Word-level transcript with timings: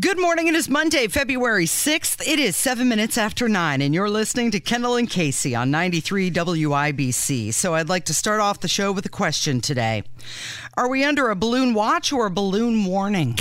Good 0.00 0.18
morning. 0.18 0.48
It 0.48 0.56
is 0.56 0.68
Monday, 0.68 1.06
February 1.06 1.66
6th. 1.66 2.26
It 2.26 2.40
is 2.40 2.56
seven 2.56 2.88
minutes 2.88 3.16
after 3.16 3.48
nine, 3.48 3.80
and 3.80 3.94
you're 3.94 4.10
listening 4.10 4.50
to 4.50 4.58
Kendall 4.58 4.96
and 4.96 5.08
Casey 5.08 5.54
on 5.54 5.70
93 5.70 6.32
WIBC. 6.32 7.54
So 7.54 7.74
I'd 7.74 7.88
like 7.88 8.06
to 8.06 8.14
start 8.14 8.40
off 8.40 8.58
the 8.58 8.66
show 8.66 8.90
with 8.90 9.06
a 9.06 9.08
question 9.08 9.60
today 9.60 10.02
Are 10.76 10.88
we 10.88 11.04
under 11.04 11.30
a 11.30 11.36
balloon 11.36 11.74
watch 11.74 12.12
or 12.12 12.26
a 12.26 12.30
balloon 12.30 12.86
warning? 12.86 13.38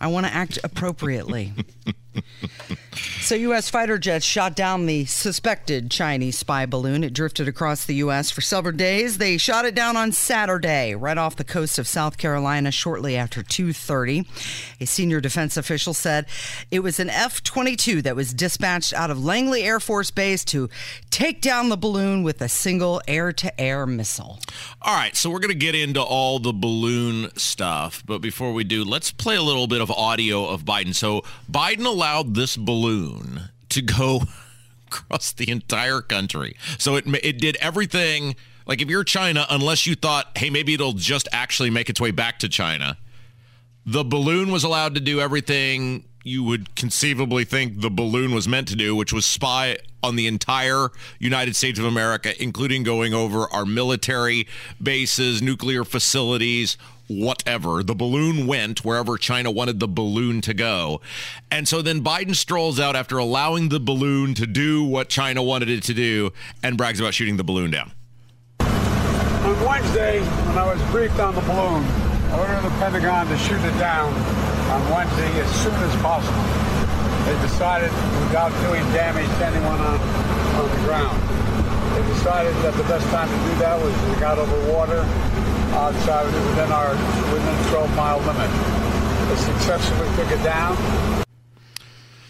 I 0.00 0.06
want 0.06 0.24
to 0.24 0.32
act 0.32 0.58
appropriately. 0.64 1.52
So, 3.20 3.34
U.S. 3.34 3.68
fighter 3.68 3.98
jets 3.98 4.24
shot 4.24 4.56
down 4.56 4.86
the 4.86 5.04
suspected 5.04 5.90
Chinese 5.90 6.38
spy 6.38 6.66
balloon. 6.66 7.04
It 7.04 7.12
drifted 7.12 7.46
across 7.48 7.84
the 7.84 7.96
U.S. 7.96 8.30
for 8.30 8.40
several 8.40 8.74
days. 8.74 9.18
They 9.18 9.36
shot 9.36 9.64
it 9.64 9.74
down 9.74 9.96
on 9.96 10.12
Saturday, 10.12 10.94
right 10.94 11.18
off 11.18 11.36
the 11.36 11.44
coast 11.44 11.78
of 11.78 11.86
South 11.86 12.18
Carolina, 12.18 12.70
shortly 12.70 13.16
after 13.16 13.42
2:30. 13.42 14.26
A 14.80 14.86
senior 14.86 15.20
defense 15.20 15.56
official 15.56 15.94
said 15.94 16.26
it 16.70 16.80
was 16.80 16.98
an 16.98 17.10
F-22 17.10 18.02
that 18.02 18.16
was 18.16 18.32
dispatched 18.32 18.92
out 18.92 19.10
of 19.10 19.24
Langley 19.24 19.62
Air 19.62 19.80
Force 19.80 20.10
Base 20.10 20.44
to 20.46 20.68
take 21.10 21.40
down 21.40 21.68
the 21.68 21.76
balloon 21.76 22.22
with 22.22 22.40
a 22.40 22.48
single 22.48 23.00
air-to-air 23.06 23.86
missile. 23.86 24.38
All 24.82 24.94
right, 24.94 25.16
so 25.16 25.30
we're 25.30 25.40
going 25.40 25.52
to 25.52 25.58
get 25.58 25.74
into 25.74 26.00
all 26.00 26.38
the 26.38 26.52
balloon 26.52 27.30
stuff, 27.36 28.02
but 28.06 28.18
before 28.18 28.52
we 28.52 28.64
do, 28.64 28.84
let's 28.84 29.12
play 29.12 29.36
a 29.36 29.42
little 29.42 29.66
bit 29.66 29.80
of 29.80 29.90
audio 29.90 30.46
of 30.46 30.64
Biden. 30.64 30.94
So 30.94 31.22
Biden 31.50 31.84
allowed 31.84 32.07
this 32.22 32.56
balloon 32.56 33.50
to 33.70 33.82
go 33.82 34.22
across 34.86 35.32
the 35.32 35.50
entire 35.50 36.00
country. 36.00 36.56
So 36.78 36.96
it 36.96 37.04
it 37.22 37.38
did 37.40 37.56
everything 37.56 38.36
like 38.66 38.82
if 38.82 38.88
you're 38.88 39.04
China 39.04 39.46
unless 39.50 39.86
you 39.86 39.94
thought, 39.94 40.36
"Hey, 40.36 40.50
maybe 40.50 40.74
it'll 40.74 40.92
just 40.92 41.28
actually 41.32 41.70
make 41.70 41.88
its 41.88 42.00
way 42.00 42.10
back 42.10 42.38
to 42.40 42.48
China." 42.48 42.96
The 43.86 44.04
balloon 44.04 44.50
was 44.50 44.64
allowed 44.64 44.94
to 44.96 45.00
do 45.00 45.20
everything 45.20 46.04
you 46.24 46.44
would 46.44 46.74
conceivably 46.76 47.44
think 47.44 47.80
the 47.80 47.90
balloon 47.90 48.34
was 48.34 48.46
meant 48.46 48.68
to 48.68 48.76
do, 48.76 48.94
which 48.94 49.12
was 49.12 49.24
spy 49.24 49.78
on 50.02 50.16
the 50.16 50.26
entire 50.26 50.88
United 51.18 51.56
States 51.56 51.78
of 51.78 51.84
America, 51.84 52.40
including 52.42 52.82
going 52.82 53.14
over 53.14 53.50
our 53.52 53.64
military 53.64 54.46
bases, 54.82 55.40
nuclear 55.40 55.84
facilities, 55.84 56.76
whatever. 57.08 57.82
The 57.82 57.94
balloon 57.94 58.46
went 58.46 58.84
wherever 58.84 59.16
China 59.18 59.50
wanted 59.50 59.80
the 59.80 59.88
balloon 59.88 60.40
to 60.42 60.54
go. 60.54 61.00
And 61.50 61.66
so 61.66 61.82
then 61.82 62.02
Biden 62.04 62.36
strolls 62.36 62.78
out 62.78 62.94
after 62.94 63.18
allowing 63.18 63.70
the 63.70 63.80
balloon 63.80 64.34
to 64.34 64.46
do 64.46 64.84
what 64.84 65.08
China 65.08 65.42
wanted 65.42 65.68
it 65.68 65.82
to 65.84 65.94
do 65.94 66.32
and 66.62 66.76
brags 66.76 67.00
about 67.00 67.14
shooting 67.14 67.36
the 67.36 67.44
balloon 67.44 67.70
down. 67.70 67.92
On 68.60 69.64
Wednesday, 69.64 70.20
when 70.20 70.58
I 70.58 70.72
was 70.72 70.82
briefed 70.90 71.18
on 71.18 71.34
the 71.34 71.40
balloon, 71.42 71.82
I 72.28 72.38
ordered 72.38 72.62
the 72.62 72.74
Pentagon 72.76 73.26
to 73.28 73.38
shoot 73.38 73.60
it 73.64 73.78
down 73.80 74.12
on 74.68 74.84
Wednesday 74.92 75.40
as 75.40 75.50
soon 75.64 75.74
as 75.74 75.96
possible. 76.02 76.44
They 77.24 77.36
decided, 77.40 77.90
without 78.28 78.52
doing 78.68 78.84
damage 78.92 79.28
to 79.40 79.46
anyone 79.46 79.80
on, 79.80 79.96
on 80.60 80.68
the 80.68 80.80
ground, 80.84 81.16
they 81.96 82.04
decided 82.12 82.54
that 82.60 82.74
the 82.74 82.84
best 82.84 83.06
time 83.08 83.28
to 83.28 83.38
do 83.48 83.58
that 83.60 83.80
was 83.80 83.92
when 83.92 84.12
we 84.12 84.20
got 84.20 84.38
over 84.38 84.72
water 84.72 85.00
outside 85.72 86.26
within 86.26 86.72
our 86.72 86.90
within 87.32 87.70
12 87.70 87.96
mile 87.96 88.18
limit. 88.20 88.50
They 89.28 89.36
successfully 89.36 90.08
took 90.16 90.30
it 90.30 90.42
down. 90.42 91.24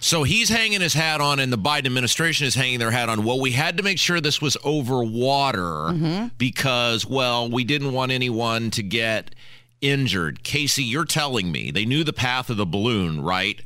So 0.00 0.22
he's 0.22 0.48
hanging 0.48 0.80
his 0.80 0.94
hat 0.94 1.20
on, 1.20 1.40
and 1.40 1.52
the 1.52 1.58
Biden 1.58 1.86
administration 1.86 2.46
is 2.46 2.54
hanging 2.54 2.78
their 2.78 2.92
hat 2.92 3.08
on. 3.08 3.24
Well, 3.24 3.40
we 3.40 3.52
had 3.52 3.76
to 3.78 3.82
make 3.82 3.98
sure 3.98 4.20
this 4.20 4.40
was 4.40 4.56
over 4.64 5.02
water 5.02 5.58
mm-hmm. 5.60 6.28
because, 6.38 7.04
well, 7.04 7.50
we 7.50 7.64
didn't 7.64 7.92
want 7.92 8.12
anyone 8.12 8.70
to 8.70 8.82
get 8.82 9.34
injured. 9.80 10.44
Casey, 10.44 10.84
you're 10.84 11.04
telling 11.04 11.50
me 11.50 11.70
they 11.70 11.84
knew 11.84 12.04
the 12.04 12.12
path 12.12 12.48
of 12.48 12.56
the 12.56 12.66
balloon, 12.66 13.22
right? 13.22 13.60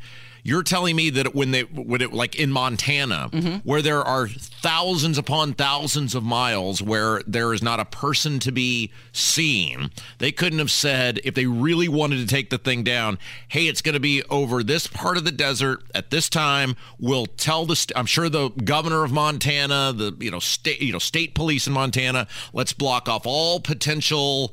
You're 0.44 0.64
telling 0.64 0.96
me 0.96 1.10
that 1.10 1.34
when 1.34 1.52
they, 1.52 1.62
when 1.62 2.00
it, 2.00 2.12
like 2.12 2.34
in 2.34 2.50
Montana, 2.50 3.28
mm-hmm. 3.32 3.56
where 3.58 3.80
there 3.80 4.02
are 4.02 4.26
thousands 4.26 5.16
upon 5.16 5.54
thousands 5.54 6.14
of 6.14 6.24
miles 6.24 6.82
where 6.82 7.22
there 7.26 7.52
is 7.52 7.62
not 7.62 7.78
a 7.78 7.84
person 7.84 8.40
to 8.40 8.50
be 8.50 8.90
seen, 9.12 9.90
they 10.18 10.32
couldn't 10.32 10.58
have 10.58 10.70
said, 10.70 11.20
if 11.22 11.34
they 11.34 11.46
really 11.46 11.88
wanted 11.88 12.16
to 12.16 12.26
take 12.26 12.50
the 12.50 12.58
thing 12.58 12.82
down, 12.82 13.18
hey, 13.48 13.68
it's 13.68 13.82
going 13.82 13.94
to 13.94 14.00
be 14.00 14.22
over 14.30 14.64
this 14.64 14.86
part 14.86 15.16
of 15.16 15.24
the 15.24 15.30
desert 15.32 15.82
at 15.94 16.10
this 16.10 16.28
time. 16.28 16.74
We'll 16.98 17.26
tell 17.26 17.64
the, 17.64 17.76
st- 17.76 17.96
I'm 17.96 18.06
sure 18.06 18.28
the 18.28 18.48
governor 18.48 19.04
of 19.04 19.12
Montana, 19.12 19.92
the, 19.92 20.16
you 20.18 20.30
know, 20.30 20.40
state, 20.40 20.80
you 20.82 20.92
know, 20.92 20.98
state 20.98 21.34
police 21.34 21.68
in 21.68 21.72
Montana, 21.72 22.26
let's 22.52 22.72
block 22.72 23.08
off 23.08 23.26
all 23.26 23.60
potential 23.60 24.52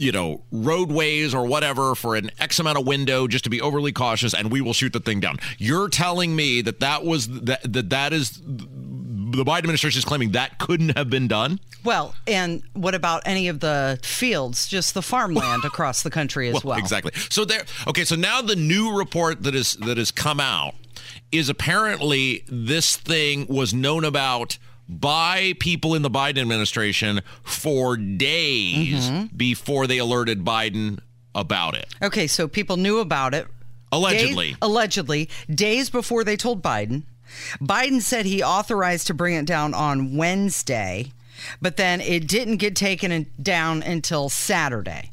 you 0.00 0.12
know, 0.12 0.42
roadways 0.50 1.34
or 1.34 1.46
whatever 1.46 1.94
for 1.94 2.16
an 2.16 2.30
X 2.38 2.58
amount 2.58 2.78
of 2.78 2.86
window 2.86 3.28
just 3.28 3.44
to 3.44 3.50
be 3.50 3.60
overly 3.60 3.92
cautious 3.92 4.32
and 4.32 4.50
we 4.50 4.62
will 4.62 4.72
shoot 4.72 4.92
the 4.94 5.00
thing 5.00 5.20
down. 5.20 5.36
You're 5.58 5.90
telling 5.90 6.34
me 6.34 6.62
that 6.62 6.80
that 6.80 7.04
was 7.04 7.28
that 7.28 7.70
that, 7.70 7.90
that 7.90 8.12
is 8.14 8.40
the 8.40 9.44
Biden 9.44 9.58
administration 9.58 9.98
is 9.98 10.04
claiming 10.04 10.32
that 10.32 10.58
couldn't 10.58 10.96
have 10.96 11.10
been 11.10 11.28
done? 11.28 11.60
Well, 11.84 12.14
and 12.26 12.62
what 12.72 12.94
about 12.94 13.22
any 13.26 13.48
of 13.48 13.60
the 13.60 14.00
fields, 14.02 14.66
just 14.66 14.94
the 14.94 15.02
farmland 15.02 15.64
across 15.66 16.02
the 16.02 16.10
country 16.10 16.48
as 16.48 16.64
well? 16.64 16.78
Exactly. 16.78 17.12
So 17.28 17.44
there 17.44 17.64
okay, 17.86 18.04
so 18.04 18.16
now 18.16 18.40
the 18.40 18.56
new 18.56 18.96
report 18.96 19.42
that 19.42 19.54
is 19.54 19.74
that 19.76 19.98
has 19.98 20.10
come 20.10 20.40
out 20.40 20.74
is 21.30 21.50
apparently 21.50 22.44
this 22.48 22.96
thing 22.96 23.46
was 23.48 23.74
known 23.74 24.04
about 24.04 24.58
by 24.98 25.54
people 25.60 25.94
in 25.94 26.02
the 26.02 26.10
Biden 26.10 26.38
administration 26.38 27.20
for 27.42 27.96
days 27.96 29.08
Mm-hmm. 29.10 29.36
before 29.36 29.86
they 29.86 29.98
alerted 29.98 30.44
Biden 30.44 30.98
about 31.34 31.74
it. 31.76 31.86
Okay, 32.02 32.26
so 32.26 32.48
people 32.48 32.76
knew 32.76 32.98
about 32.98 33.34
it. 33.34 33.46
Allegedly. 33.92 34.48
Days, 34.50 34.56
allegedly, 34.62 35.28
days 35.52 35.90
before 35.90 36.24
they 36.24 36.36
told 36.36 36.62
Biden. 36.62 37.04
Biden 37.60 38.00
said 38.02 38.26
he 38.26 38.42
authorized 38.42 39.06
to 39.08 39.14
bring 39.14 39.34
it 39.34 39.46
down 39.46 39.74
on 39.74 40.16
Wednesday, 40.16 41.12
but 41.62 41.76
then 41.76 42.00
it 42.00 42.26
didn't 42.26 42.56
get 42.56 42.74
taken 42.76 43.26
down 43.40 43.82
until 43.82 44.28
Saturday. 44.28 45.10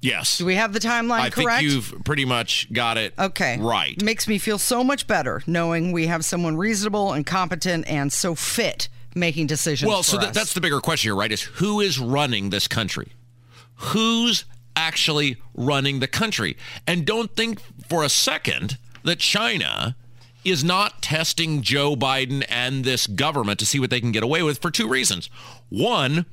Yes. 0.00 0.38
Do 0.38 0.46
we 0.46 0.54
have 0.54 0.72
the 0.72 0.78
timeline 0.78 1.20
I 1.20 1.30
correct? 1.30 1.60
think 1.60 1.72
you've 1.72 2.04
pretty 2.04 2.24
much 2.24 2.72
got 2.72 2.96
it 2.98 3.12
Okay. 3.18 3.58
right. 3.60 4.00
Makes 4.02 4.28
me 4.28 4.38
feel 4.38 4.56
so 4.58 4.84
much 4.84 5.06
better 5.06 5.42
knowing 5.46 5.90
we 5.92 6.06
have 6.06 6.24
someone 6.24 6.56
reasonable 6.56 7.12
and 7.12 7.26
competent 7.26 7.86
and 7.88 8.12
so 8.12 8.34
fit 8.34 8.88
making 9.14 9.46
decisions. 9.46 9.88
Well, 9.88 10.02
so 10.02 10.18
us. 10.18 10.34
that's 10.34 10.54
the 10.54 10.60
bigger 10.60 10.80
question 10.80 11.08
here, 11.08 11.16
right? 11.16 11.32
Is 11.32 11.42
who 11.42 11.80
is 11.80 11.98
running 11.98 12.50
this 12.50 12.68
country? 12.68 13.12
Who's 13.76 14.44
actually 14.76 15.36
running 15.54 16.00
the 16.00 16.08
country? 16.08 16.56
And 16.86 17.04
don't 17.04 17.34
think 17.34 17.60
for 17.88 18.04
a 18.04 18.08
second 18.08 18.78
that 19.04 19.18
China 19.18 19.96
is 20.44 20.64
not 20.64 21.02
testing 21.02 21.62
Joe 21.62 21.96
Biden 21.96 22.44
and 22.48 22.84
this 22.84 23.06
government 23.06 23.58
to 23.58 23.66
see 23.66 23.78
what 23.78 23.90
they 23.90 24.00
can 24.00 24.12
get 24.12 24.22
away 24.22 24.42
with 24.42 24.58
for 24.58 24.70
two 24.70 24.88
reasons. 24.88 25.28
One, 25.68 26.26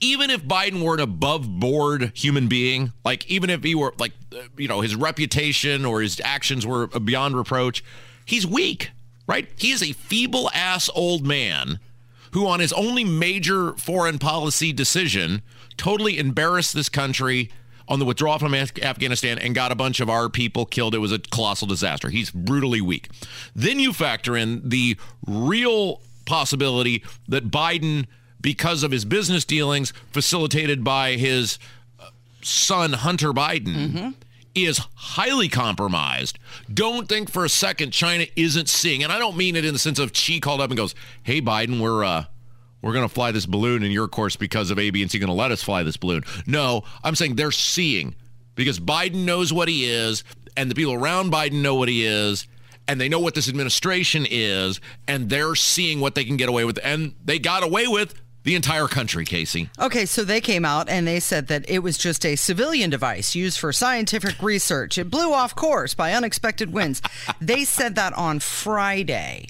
even 0.00 0.30
if 0.30 0.42
Biden 0.42 0.82
were 0.82 0.94
an 0.94 1.00
above 1.00 1.48
board 1.60 2.12
human 2.14 2.48
being, 2.48 2.92
like 3.04 3.28
even 3.30 3.50
if 3.50 3.62
he 3.62 3.74
were 3.74 3.94
like, 3.98 4.12
uh, 4.34 4.40
you 4.56 4.68
know, 4.68 4.80
his 4.80 4.96
reputation 4.96 5.84
or 5.84 6.00
his 6.00 6.20
actions 6.24 6.66
were 6.66 6.88
beyond 6.88 7.36
reproach, 7.36 7.84
he's 8.24 8.46
weak, 8.46 8.90
right? 9.26 9.48
He 9.56 9.70
is 9.70 9.82
a 9.82 9.92
feeble 9.92 10.50
ass 10.52 10.90
old 10.94 11.24
man 11.24 11.78
who, 12.32 12.46
on 12.46 12.60
his 12.60 12.72
only 12.72 13.04
major 13.04 13.72
foreign 13.74 14.18
policy 14.18 14.72
decision, 14.72 15.42
totally 15.76 16.18
embarrassed 16.18 16.74
this 16.74 16.88
country 16.88 17.50
on 17.88 17.98
the 17.98 18.04
withdrawal 18.04 18.38
from 18.38 18.54
Af- 18.54 18.78
Afghanistan 18.82 19.38
and 19.38 19.54
got 19.54 19.72
a 19.72 19.74
bunch 19.74 20.00
of 20.00 20.08
our 20.08 20.28
people 20.28 20.64
killed. 20.64 20.94
It 20.94 20.98
was 20.98 21.12
a 21.12 21.18
colossal 21.18 21.66
disaster. 21.66 22.08
He's 22.10 22.30
brutally 22.30 22.80
weak. 22.80 23.08
Then 23.54 23.78
you 23.78 23.92
factor 23.92 24.36
in 24.36 24.68
the 24.68 24.96
real 25.26 26.00
possibility 26.24 27.02
that 27.28 27.50
Biden, 27.50 28.06
because 28.40 28.82
of 28.82 28.92
his 28.92 29.04
business 29.04 29.44
dealings 29.44 29.92
facilitated 30.10 30.82
by 30.84 31.12
his 31.16 31.58
uh, 32.00 32.10
son, 32.40 32.92
Hunter 32.94 33.32
Biden, 33.32 34.14
is 34.54 34.80
highly 34.94 35.48
compromised. 35.48 36.38
Don't 36.72 37.08
think 37.08 37.30
for 37.30 37.44
a 37.44 37.48
second 37.48 37.90
China 37.92 38.26
isn't 38.36 38.68
seeing, 38.68 39.02
and 39.02 39.12
I 39.12 39.18
don't 39.18 39.36
mean 39.36 39.56
it 39.56 39.64
in 39.64 39.72
the 39.72 39.78
sense 39.78 39.98
of 39.98 40.16
Xi 40.16 40.40
called 40.40 40.60
up 40.60 40.70
and 40.70 40.76
goes, 40.76 40.94
"Hey 41.22 41.40
Biden, 41.40 41.80
we're 41.80 42.04
uh 42.04 42.24
we're 42.80 42.92
going 42.92 43.08
to 43.08 43.14
fly 43.14 43.30
this 43.30 43.46
balloon 43.46 43.82
and 43.82 43.92
you're 43.92 44.04
of 44.04 44.10
course 44.10 44.36
because 44.36 44.70
of 44.70 44.78
A, 44.78 44.90
B, 44.90 45.02
and 45.02 45.10
C 45.10 45.18
going 45.18 45.28
to 45.28 45.34
let 45.34 45.50
us 45.50 45.62
fly 45.62 45.82
this 45.82 45.96
balloon." 45.96 46.24
No, 46.46 46.82
I'm 47.02 47.14
saying 47.14 47.36
they're 47.36 47.50
seeing 47.50 48.14
because 48.54 48.78
Biden 48.78 49.24
knows 49.24 49.52
what 49.52 49.68
he 49.68 49.84
is 49.84 50.24
and 50.56 50.70
the 50.70 50.74
people 50.74 50.94
around 50.94 51.32
Biden 51.32 51.62
know 51.62 51.74
what 51.74 51.88
he 51.88 52.04
is, 52.04 52.46
and 52.88 53.00
they 53.00 53.08
know 53.08 53.20
what 53.20 53.34
this 53.34 53.48
administration 53.48 54.26
is, 54.28 54.80
and 55.08 55.30
they're 55.30 55.54
seeing 55.54 56.00
what 56.00 56.14
they 56.14 56.24
can 56.24 56.36
get 56.36 56.48
away 56.48 56.64
with, 56.64 56.78
and 56.82 57.14
they 57.24 57.38
got 57.38 57.62
away 57.62 57.86
with 57.86 58.14
the 58.44 58.54
entire 58.54 58.88
country, 58.88 59.24
Casey. 59.24 59.70
Okay, 59.78 60.04
so 60.04 60.24
they 60.24 60.40
came 60.40 60.64
out 60.64 60.88
and 60.88 61.06
they 61.06 61.20
said 61.20 61.46
that 61.48 61.68
it 61.68 61.80
was 61.80 61.96
just 61.96 62.26
a 62.26 62.36
civilian 62.36 62.90
device 62.90 63.34
used 63.34 63.58
for 63.58 63.72
scientific 63.72 64.42
research. 64.42 64.98
It 64.98 65.10
blew 65.10 65.32
off 65.32 65.54
course 65.54 65.94
by 65.94 66.12
unexpected 66.12 66.72
winds. 66.72 67.00
they 67.40 67.64
said 67.64 67.94
that 67.94 68.12
on 68.14 68.40
Friday 68.40 69.46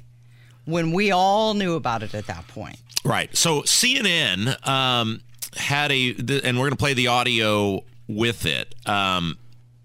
when 0.64 0.92
we 0.92 1.10
all 1.10 1.54
knew 1.54 1.74
about 1.74 2.02
it 2.02 2.14
at 2.14 2.26
that 2.26 2.46
point. 2.48 2.76
Right. 3.04 3.34
So 3.36 3.62
CNN 3.62 4.66
um, 4.66 5.22
had 5.56 5.90
a, 5.90 6.10
and 6.44 6.58
we're 6.58 6.64
going 6.64 6.70
to 6.70 6.76
play 6.76 6.94
the 6.94 7.08
audio 7.08 7.84
with 8.06 8.46
it. 8.46 8.74
Um, 8.86 9.38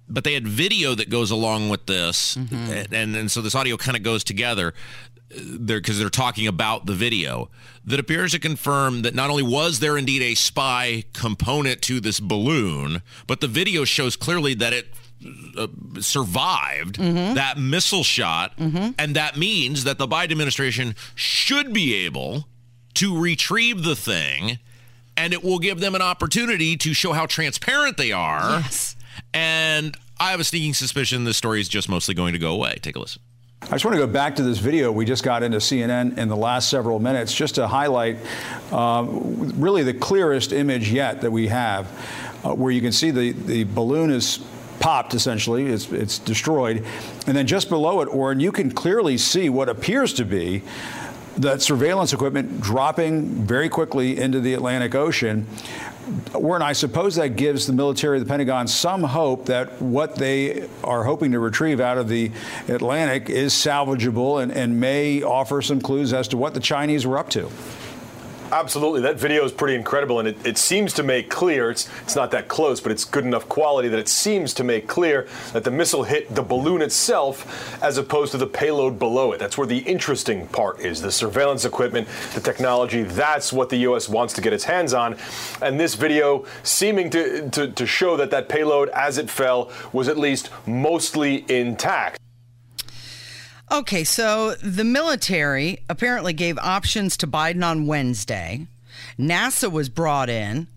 but 0.10 0.24
they 0.24 0.34
had 0.34 0.48
video 0.48 0.96
that 0.96 1.10
goes 1.10 1.32
along 1.32 1.70
with 1.70 1.86
this, 1.86 2.38
mm-hmm. 2.38 2.94
and, 2.94 3.16
and 3.16 3.30
so 3.30 3.42
this 3.42 3.56
audio 3.56 3.76
kind 3.76 3.98
of 3.98 4.04
goes 4.04 4.24
together 4.24 4.74
there 5.30 5.80
because 5.80 6.00
they're 6.00 6.10
talking 6.10 6.48
about 6.48 6.86
the 6.86 6.94
video 6.94 7.50
that 7.86 8.00
appears 8.00 8.32
to 8.32 8.40
confirm 8.40 9.02
that 9.02 9.14
not 9.14 9.30
only 9.30 9.44
was 9.44 9.80
there 9.80 9.98
indeed 9.98 10.22
a 10.22 10.36
spy 10.36 11.04
component 11.14 11.82
to 11.84 12.00
this 12.00 12.20
balloon, 12.20 13.02
but 13.28 13.42
the 13.42 13.48
video 13.48 13.84
shows 13.84 14.16
clearly 14.16 14.54
that 14.54 14.74
it 14.74 14.88
uh, 15.58 15.68
survived 16.00 16.96
mm-hmm. 16.96 17.34
that 17.34 17.58
missile 17.58 18.04
shot, 18.04 18.56
mm-hmm. 18.58 18.92
and 18.98 19.16
that 19.16 19.38
means 19.38 19.84
that 19.84 19.98
the 19.98 20.08
Biden 20.08 20.32
administration 20.32 20.96
should 21.16 21.74
be 21.74 22.06
able 22.06 22.48
to 22.94 23.20
retrieve 23.20 23.84
the 23.84 23.96
thing, 23.96 24.60
and 25.16 25.34
it 25.34 25.44
will 25.44 25.60
give 25.60 25.80
them 25.80 25.96
an 25.96 26.02
opportunity 26.02 26.78
to 26.78 26.94
show 26.94 27.14
how 27.14 27.26
transparent 27.26 27.98
they 27.98 28.12
are. 28.12 28.60
Yes. 28.62 28.96
And 29.34 29.98
I 30.20 30.32
have 30.32 30.40
a 30.40 30.44
sneaking 30.44 30.74
suspicion 30.74 31.24
this 31.24 31.38
story 31.38 31.62
is 31.62 31.68
just 31.68 31.90
mostly 31.90 32.14
going 32.14 32.34
to 32.34 32.40
go 32.40 32.54
away. 32.54 32.78
Take 32.82 32.96
a 32.96 33.00
listen. 33.00 33.22
I 33.64 33.72
just 33.72 33.84
want 33.84 33.96
to 33.96 34.06
go 34.06 34.08
back 34.08 34.36
to 34.36 34.44
this 34.44 34.60
video 34.60 34.92
we 34.92 35.04
just 35.04 35.24
got 35.24 35.44
into 35.44 35.58
CNN 35.58 36.18
in 36.18 36.30
the 36.30 36.38
last 36.38 36.70
several 36.70 37.00
minutes, 37.00 37.34
just 37.34 37.56
to 37.56 37.68
highlight 37.68 38.18
uh, 38.72 39.06
really 39.10 39.84
the 39.84 39.96
clearest 39.96 40.54
image 40.54 40.90
yet 40.90 41.22
that 41.22 41.32
we 41.32 41.48
have, 41.48 41.88
uh, 42.46 42.54
where 42.54 42.72
you 42.72 42.80
can 42.80 42.94
see 42.94 43.12
the, 43.12 43.32
the 43.32 43.66
balloon 43.66 44.10
is 44.12 44.40
popped 44.80 45.16
essentially, 45.16 45.66
it's, 45.66 45.92
it's 45.92 46.20
destroyed. 46.20 46.86
And 47.26 47.36
then 47.36 47.46
just 47.46 47.68
below 47.68 48.00
it, 48.02 48.06
Oren, 48.06 48.40
you 48.40 48.54
can 48.54 48.72
clearly 48.72 49.18
see 49.18 49.50
what 49.50 49.68
appears 49.70 50.14
to 50.14 50.24
be 50.24 50.64
that 51.38 51.62
surveillance 51.62 52.14
equipment 52.14 52.62
dropping 52.62 53.26
very 53.46 53.70
quickly 53.70 54.18
into 54.18 54.40
the 54.40 54.54
Atlantic 54.54 54.96
Ocean. 54.96 55.46
Warren, 56.34 56.62
I 56.62 56.74
suppose 56.74 57.16
that 57.16 57.36
gives 57.36 57.68
the 57.68 57.74
military, 57.74 58.20
the 58.20 58.26
Pentagon, 58.26 58.68
some 58.68 59.04
hope 59.04 59.46
that 59.46 59.82
what 59.82 60.16
they 60.16 60.68
are 60.84 61.04
hoping 61.04 61.32
to 61.34 61.40
retrieve 61.40 61.80
out 61.80 61.98
of 61.98 62.08
the 62.08 62.32
Atlantic 62.68 63.30
is 63.30 63.54
salvageable 63.54 64.42
and, 64.42 64.52
and 64.52 64.80
may 64.80 65.22
offer 65.22 65.62
some 65.62 65.82
clues 65.82 66.14
as 66.14 66.28
to 66.30 66.38
what 66.38 66.54
the 66.54 66.60
Chinese 66.60 67.06
were 67.06 67.18
up 67.18 67.30
to. 67.32 67.50
Absolutely. 68.52 69.02
That 69.02 69.18
video 69.18 69.44
is 69.44 69.52
pretty 69.52 69.76
incredible, 69.76 70.20
and 70.20 70.28
it, 70.30 70.46
it, 70.46 70.58
seems 70.58 70.94
to 70.94 71.04
make 71.04 71.30
clear 71.30 71.70
it's, 71.70 71.90
it's 72.04 72.16
not 72.16 72.32
that 72.32 72.48
close, 72.48 72.80
but 72.80 72.94
it's 72.94 73.04
good 73.04 73.26
enough 73.26 73.50
quality 73.50 73.90
that 73.90 74.00
it 74.00 74.08
seems 74.08 74.54
to 74.54 74.64
make 74.64 74.88
clear 74.88 75.28
that 75.52 75.66
the 75.66 75.72
missile 75.72 76.04
hit 76.04 76.34
the 76.34 76.42
balloon 76.42 76.82
itself 76.82 77.84
as 77.84 77.98
opposed 77.98 78.32
to 78.32 78.38
the 78.38 78.48
payload 78.48 78.98
below 78.98 79.34
it. 79.34 79.40
That's 79.40 79.58
where 79.58 79.68
the 79.68 79.80
interesting 79.80 80.48
part 80.48 80.80
is 80.80 81.02
the 81.02 81.12
surveillance 81.12 81.66
equipment, 81.66 82.08
the 82.36 82.42
technology. 82.42 83.04
That's 83.04 83.52
what 83.52 83.70
the 83.70 83.78
U.S. 83.78 84.08
wants 84.08 84.34
to 84.36 84.42
get 84.42 84.54
its 84.54 84.64
hands 84.64 84.94
on. 84.94 85.18
And 85.62 85.78
this 85.78 85.96
video 85.96 86.46
seeming 86.64 87.10
to, 87.10 87.50
to, 87.50 87.72
to 87.72 87.86
show 87.86 88.16
that 88.16 88.32
that 88.32 88.48
payload, 88.48 88.88
as 88.90 89.18
it 89.18 89.30
fell, 89.30 89.72
was 89.92 90.08
at 90.08 90.18
least 90.18 90.52
mostly 90.66 91.44
intact. 91.50 92.18
Okay, 93.70 94.06
so 94.06 94.54
the 94.56 94.86
military 94.86 95.80
apparently 95.90 96.32
gave 96.32 96.58
options 96.60 97.18
to 97.18 97.28
Biden 97.28 97.66
on 97.66 97.86
Wednesday. 97.86 98.68
NASA 99.20 99.70
was 99.70 99.90
brought 99.90 100.30
in. 100.30 100.68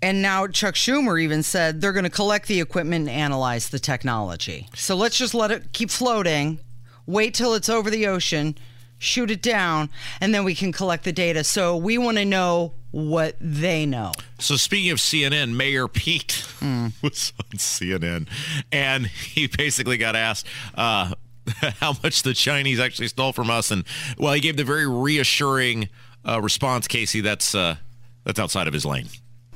And 0.00 0.22
now 0.22 0.46
Chuck 0.46 0.76
Schumer 0.76 1.20
even 1.20 1.42
said 1.42 1.80
they're 1.80 1.92
going 1.92 2.04
to 2.04 2.10
collect 2.10 2.46
the 2.46 2.60
equipment 2.60 3.08
and 3.08 3.16
analyze 3.16 3.68
the 3.68 3.78
technology. 3.78 4.68
So 4.74 4.94
let's 4.94 5.18
just 5.18 5.34
let 5.34 5.50
it 5.50 5.72
keep 5.72 5.90
floating, 5.90 6.60
wait 7.06 7.34
till 7.34 7.54
it's 7.54 7.68
over 7.68 7.90
the 7.90 8.06
ocean, 8.06 8.56
shoot 8.98 9.30
it 9.30 9.42
down, 9.42 9.90
and 10.20 10.34
then 10.34 10.44
we 10.44 10.54
can 10.54 10.72
collect 10.72 11.04
the 11.04 11.12
data. 11.12 11.44
So 11.44 11.76
we 11.76 11.98
want 11.98 12.16
to 12.18 12.24
know 12.24 12.72
what 12.90 13.36
they 13.40 13.86
know. 13.86 14.12
So 14.38 14.56
speaking 14.56 14.90
of 14.90 14.98
CNN, 14.98 15.54
Mayor 15.54 15.88
Pete 15.88 16.44
mm. 16.60 16.92
was 17.02 17.32
on 17.38 17.58
CNN, 17.58 18.28
and 18.72 19.06
he 19.06 19.46
basically 19.46 19.96
got 19.96 20.16
asked. 20.16 20.46
Uh, 20.74 21.14
how 21.80 21.94
much 22.02 22.22
the 22.22 22.34
Chinese 22.34 22.78
actually 22.78 23.08
stole 23.08 23.32
from 23.32 23.50
us, 23.50 23.70
and 23.70 23.84
well, 24.18 24.32
he 24.34 24.40
gave 24.40 24.56
the 24.56 24.64
very 24.64 24.86
reassuring 24.86 25.88
uh, 26.28 26.40
response, 26.40 26.86
Casey. 26.86 27.20
That's 27.22 27.54
uh, 27.54 27.76
that's 28.24 28.38
outside 28.38 28.68
of 28.68 28.74
his 28.74 28.84
lane 28.84 29.08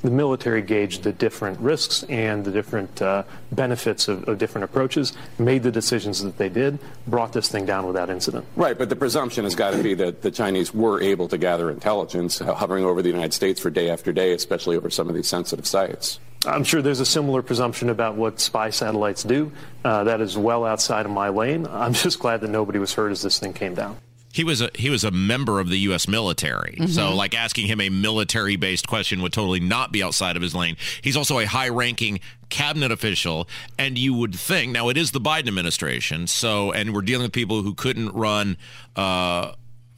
the 0.04 0.10
military 0.10 0.60
gauged 0.60 1.02
the 1.02 1.12
different 1.12 1.58
risks 1.58 2.02
and 2.04 2.44
the 2.44 2.52
different 2.52 3.00
uh, 3.00 3.22
benefits 3.52 4.06
of, 4.06 4.28
of, 4.28 4.36
different 4.36 4.66
approaches, 4.66 5.14
made 5.38 5.62
the 5.62 5.72
decisions 5.72 6.22
that 6.22 6.36
they 6.36 6.50
did, 6.50 6.78
brought 7.06 7.32
this 7.32 7.48
thing 7.48 7.64
down 7.64 7.86
without 7.86 8.10
incident. 8.10 8.44
Right, 8.54 8.76
but 8.76 8.90
the 8.90 8.96
presumption 8.96 9.44
has 9.44 9.54
got 9.54 9.70
to 9.70 9.82
be 9.82 9.94
that 9.94 10.20
the 10.20 10.30
Chinese 10.30 10.74
were 10.74 11.00
able 11.00 11.26
to 11.28 11.38
gather 11.38 11.70
intelligence 11.70 12.42
uh, 12.42 12.54
hovering 12.54 12.84
over 12.84 13.00
the 13.00 13.08
United 13.08 13.32
States 13.32 13.58
for 13.58 13.70
day 13.70 13.88
after 13.88 14.12
day, 14.12 14.34
especially 14.34 14.76
over 14.76 14.90
some 14.90 15.08
of 15.08 15.14
these 15.14 15.26
sensitive 15.26 15.66
sites. 15.66 16.20
I'm 16.46 16.64
sure 16.64 16.82
there's 16.82 17.00
a 17.00 17.06
similar 17.06 17.40
presumption 17.40 17.88
about 17.88 18.16
what 18.16 18.38
spy 18.38 18.68
satellites 18.68 19.22
do. 19.22 19.50
Uh, 19.82 20.04
that 20.04 20.20
is 20.20 20.36
well 20.36 20.66
outside 20.66 21.06
of 21.06 21.12
my 21.12 21.30
lane. 21.30 21.66
I'm 21.66 21.92
just 22.04 22.18
glad 22.18 22.42
that 22.42 22.50
nobody 22.50 22.78
was 22.78 22.92
hurt 22.92 23.10
as 23.10 23.22
this 23.22 23.38
thing 23.38 23.54
came 23.54 23.74
down 23.74 23.96
he 24.34 24.42
was 24.42 24.60
a 24.60 24.68
he 24.74 24.90
was 24.90 25.04
a 25.04 25.12
member 25.12 25.60
of 25.60 25.68
the 25.68 25.78
U.S. 25.78 26.08
military. 26.08 26.76
Mm-hmm. 26.76 26.90
So, 26.90 27.14
like 27.14 27.36
asking 27.36 27.68
him 27.68 27.80
a 27.80 27.88
military 27.88 28.56
based 28.56 28.88
question 28.88 29.22
would 29.22 29.32
totally 29.32 29.60
not 29.60 29.92
be 29.92 30.02
outside 30.02 30.34
of 30.34 30.42
his 30.42 30.56
lane. 30.56 30.76
He's 31.02 31.16
also 31.16 31.38
a 31.38 31.46
high 31.46 31.68
ranking 31.68 32.18
cabinet 32.48 32.90
official, 32.90 33.48
and 33.78 33.96
you 33.96 34.12
would 34.12 34.34
think 34.34 34.72
now 34.72 34.88
it 34.88 34.96
is 34.96 35.12
the 35.12 35.20
Biden 35.20 35.46
administration. 35.46 36.26
So, 36.26 36.72
and 36.72 36.92
we're 36.92 37.02
dealing 37.02 37.26
with 37.26 37.32
people 37.32 37.62
who 37.62 37.74
couldn't 37.74 38.12
run. 38.12 38.56
Uh, 38.96 39.52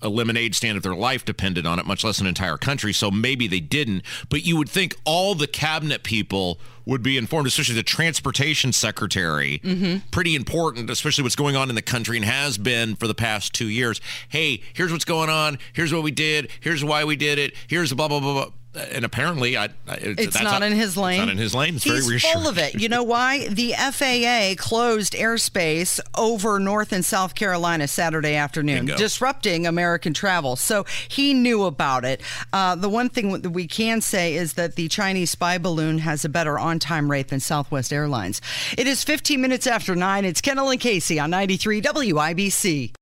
a 0.06 0.08
lemonade 0.08 0.54
stand 0.54 0.76
if 0.76 0.82
their 0.82 0.94
life 0.94 1.24
depended 1.24 1.66
on 1.66 1.78
it, 1.78 1.86
much 1.86 2.04
less 2.04 2.18
an 2.18 2.26
entire 2.26 2.56
country. 2.56 2.92
So 2.92 3.10
maybe 3.10 3.46
they 3.46 3.60
didn't. 3.60 4.02
But 4.28 4.44
you 4.44 4.56
would 4.56 4.68
think 4.68 4.96
all 5.04 5.34
the 5.34 5.46
cabinet 5.46 6.02
people 6.02 6.58
would 6.86 7.02
be 7.02 7.16
informed, 7.16 7.48
especially 7.48 7.74
the 7.74 7.82
transportation 7.82 8.72
secretary. 8.72 9.60
Mm-hmm. 9.62 10.08
Pretty 10.10 10.36
important, 10.36 10.88
especially 10.88 11.24
what's 11.24 11.36
going 11.36 11.56
on 11.56 11.68
in 11.68 11.74
the 11.74 11.82
country 11.82 12.16
and 12.16 12.24
has 12.24 12.56
been 12.56 12.94
for 12.94 13.08
the 13.08 13.14
past 13.14 13.52
two 13.52 13.68
years. 13.68 14.00
Hey, 14.28 14.62
here's 14.72 14.92
what's 14.92 15.04
going 15.04 15.28
on. 15.28 15.58
Here's 15.72 15.92
what 15.92 16.04
we 16.04 16.12
did. 16.12 16.50
Here's 16.60 16.84
why 16.84 17.04
we 17.04 17.16
did 17.16 17.38
it. 17.38 17.54
Here's 17.66 17.92
blah, 17.92 18.08
blah, 18.08 18.20
blah, 18.20 18.32
blah 18.32 18.50
and 18.76 19.04
apparently, 19.04 19.56
I, 19.56 19.68
it's, 19.88 20.40
not, 20.40 20.62
in 20.62 20.72
his 20.72 20.96
lane. 20.96 21.18
not 21.20 21.28
in 21.28 21.38
his 21.38 21.54
lane. 21.54 21.76
It's 21.76 21.84
He's 21.84 22.24
full 22.24 22.46
of 22.46 22.58
it. 22.58 22.74
You 22.80 22.88
know 22.88 23.02
why? 23.02 23.48
The 23.48 23.72
FAA 23.72 24.62
closed 24.62 25.14
airspace 25.14 26.00
over 26.16 26.58
North 26.58 26.92
and 26.92 27.04
South 27.04 27.34
Carolina 27.34 27.88
Saturday 27.88 28.34
afternoon, 28.34 28.86
Bingo. 28.86 28.96
disrupting 28.96 29.66
American 29.66 30.12
travel. 30.12 30.56
So 30.56 30.84
he 31.08 31.34
knew 31.34 31.64
about 31.64 32.04
it. 32.04 32.20
Uh, 32.52 32.74
the 32.74 32.88
one 32.88 33.08
thing 33.08 33.40
that 33.40 33.50
we 33.50 33.66
can 33.66 34.00
say 34.00 34.34
is 34.34 34.54
that 34.54 34.76
the 34.76 34.88
Chinese 34.88 35.30
spy 35.30 35.58
balloon 35.58 35.98
has 35.98 36.24
a 36.24 36.28
better 36.28 36.58
on-time 36.58 37.10
rate 37.10 37.28
than 37.28 37.40
Southwest 37.40 37.92
Airlines. 37.92 38.40
It 38.76 38.86
is 38.86 39.04
15 39.04 39.40
minutes 39.40 39.66
after 39.66 39.94
nine. 39.94 40.24
It's 40.24 40.40
Kendall 40.40 40.70
and 40.70 40.80
Casey 40.80 41.18
on 41.18 41.30
93 41.30 41.82
WIBC. 41.82 42.92